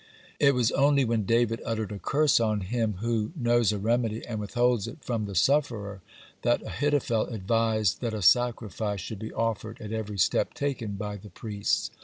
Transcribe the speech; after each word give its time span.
It 0.39 0.55
was 0.55 0.71
only 0.71 1.05
when 1.05 1.25
David 1.27 1.61
uttered 1.63 1.91
a 1.91 1.99
curse 1.99 2.39
on 2.39 2.61
him 2.61 2.93
who 3.01 3.31
knows 3.35 3.71
a 3.71 3.77
remedy 3.77 4.25
and 4.25 4.39
withholds 4.39 4.87
it 4.87 4.97
from 5.03 5.25
the 5.27 5.35
sufferer, 5.35 6.01
that 6.41 6.63
Ahithophel 6.65 7.27
advised 7.27 8.01
that 8.01 8.15
a 8.15 8.23
sacrifice 8.23 8.99
should 8.99 9.19
be 9.19 9.31
offered 9.31 9.79
at 9.79 9.91
every 9.93 10.17
step 10.17 10.55
taken 10.55 10.93
by 10.93 11.17
the 11.17 11.29
priests. 11.29 11.91